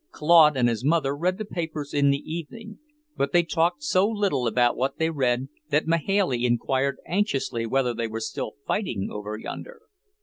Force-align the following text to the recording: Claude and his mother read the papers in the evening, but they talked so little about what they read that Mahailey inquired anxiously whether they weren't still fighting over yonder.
Claude 0.09 0.57
and 0.57 0.67
his 0.67 0.83
mother 0.83 1.15
read 1.15 1.37
the 1.37 1.45
papers 1.45 1.93
in 1.93 2.09
the 2.09 2.17
evening, 2.17 2.79
but 3.15 3.33
they 3.33 3.43
talked 3.43 3.83
so 3.83 4.07
little 4.09 4.47
about 4.47 4.75
what 4.75 4.97
they 4.97 5.11
read 5.11 5.47
that 5.69 5.85
Mahailey 5.85 6.43
inquired 6.43 6.97
anxiously 7.05 7.67
whether 7.67 7.93
they 7.93 8.07
weren't 8.07 8.23
still 8.23 8.55
fighting 8.65 9.09
over 9.11 9.37
yonder. 9.37 9.79